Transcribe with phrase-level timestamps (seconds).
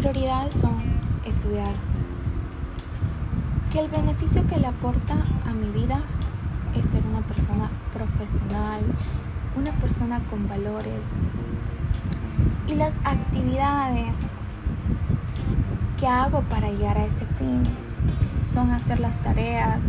[0.00, 0.76] prioridades son
[1.24, 1.72] estudiar,
[3.72, 5.14] que el beneficio que le aporta
[5.46, 6.00] a mi vida
[6.74, 8.80] es ser una persona profesional,
[9.56, 11.14] una persona con valores.
[12.66, 14.16] Y las actividades
[15.98, 17.62] que hago para llegar a ese fin
[18.46, 19.82] son hacer las tareas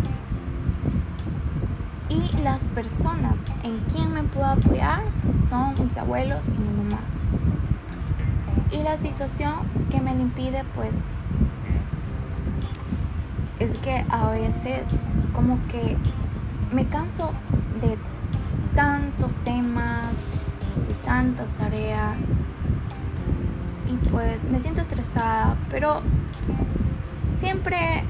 [2.10, 5.04] y las personas en quien me puedo apoyar
[5.48, 7.00] son mis abuelos y mi mamá.
[8.72, 9.54] Y la situación
[9.90, 11.00] que me lo impide pues
[13.60, 14.88] es que a veces
[15.34, 15.98] como que
[16.72, 17.32] me canso
[17.82, 17.98] de
[18.76, 20.14] tantos temas,
[20.88, 22.18] de tantas tareas.
[23.88, 26.02] Y pues me siento estresada, pero
[27.30, 28.04] siempre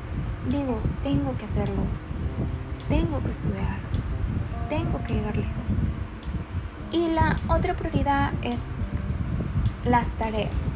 [0.50, 1.84] digo, tengo que hacerlo,
[2.88, 3.78] tengo que estudiar,
[4.70, 5.82] tengo que llegar lejos.
[6.92, 8.64] Y la otra prioridad es
[9.86, 10.70] las tareas.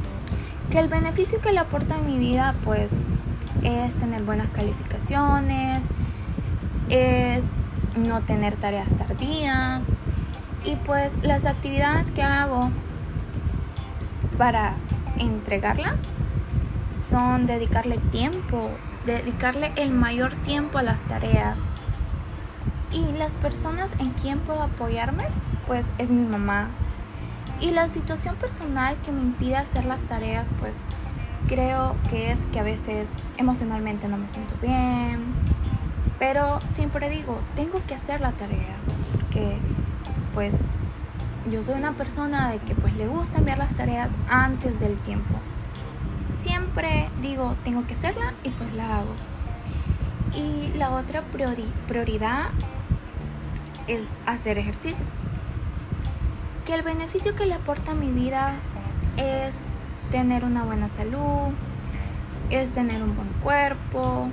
[0.71, 2.97] Que el beneficio que le aporta a mi vida pues
[3.63, 5.87] es tener buenas calificaciones,
[6.89, 7.51] es
[7.95, 9.85] no tener tareas tardías
[10.63, 12.71] y pues las actividades que hago
[14.37, 14.75] para
[15.17, 16.01] entregarlas
[16.97, 18.69] son dedicarle tiempo,
[19.05, 21.59] dedicarle el mayor tiempo a las tareas.
[22.91, 25.25] Y las personas en quien puedo apoyarme,
[25.67, 26.69] pues es mi mamá.
[27.65, 30.77] Y la situación personal que me impide hacer las tareas, pues
[31.47, 35.33] creo que es que a veces emocionalmente no me siento bien.
[36.19, 38.75] Pero siempre digo, tengo que hacer la tarea,
[39.13, 39.57] porque
[40.35, 40.59] pues
[41.51, 45.33] yo soy una persona de que pues le gusta enviar las tareas antes del tiempo.
[46.39, 49.15] Siempre digo, tengo que hacerla y pues la hago.
[50.35, 51.23] Y la otra
[51.87, 52.43] prioridad
[53.87, 55.03] es hacer ejercicio.
[56.65, 58.53] Que el beneficio que le aporta a mi vida
[59.17, 59.59] es
[60.11, 61.53] tener una buena salud,
[62.49, 64.29] es tener un buen cuerpo,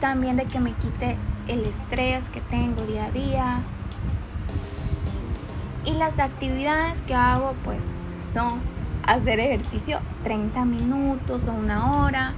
[0.00, 1.16] también de que me quite
[1.46, 3.62] el estrés que tengo día a día,
[5.84, 7.84] y las actividades que hago pues
[8.24, 8.60] son
[9.06, 12.34] hacer ejercicio 30 minutos o una hora.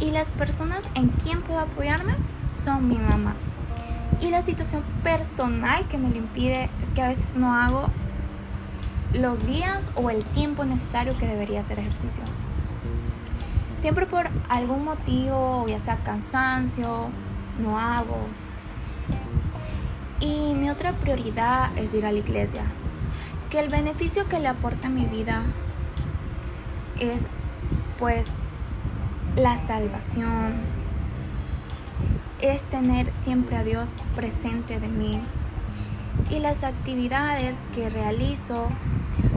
[0.00, 2.14] Y las personas en quien puedo apoyarme
[2.54, 3.34] son mi mamá.
[4.20, 7.88] Y la situación personal que me lo impide es que a veces no hago
[9.12, 12.24] los días o el tiempo necesario que debería hacer ejercicio.
[13.78, 17.08] Siempre por algún motivo, ya sea cansancio,
[17.60, 18.16] no hago
[20.24, 22.62] y mi otra prioridad es ir a la iglesia.
[23.50, 25.42] Que el beneficio que le aporta mi vida
[26.98, 27.22] es
[27.98, 28.26] pues
[29.36, 30.73] la salvación.
[32.44, 35.18] Es tener siempre a Dios presente de mí.
[36.28, 38.68] Y las actividades que realizo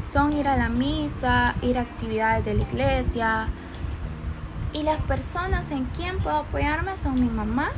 [0.03, 3.47] son ir a la misa, ir a actividades de la iglesia.
[4.73, 7.71] Y las personas en quien puedo apoyarme son mi mamá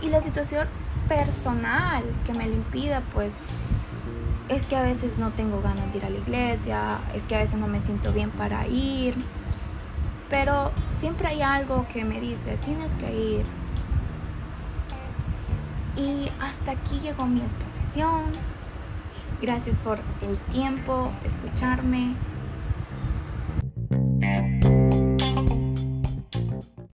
[0.00, 0.66] y la situación
[1.10, 3.38] personal que me lo impida, pues
[4.48, 7.40] es que a veces no tengo ganas de ir a la iglesia, es que a
[7.40, 9.14] veces no me siento bien para ir,
[10.30, 13.60] pero siempre hay algo que me dice, tienes que ir.
[16.00, 18.24] Y hasta aquí llegó mi exposición.
[19.42, 22.14] Gracias por el tiempo escucharme.